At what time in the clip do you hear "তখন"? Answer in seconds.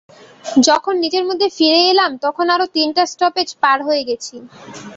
2.25-2.45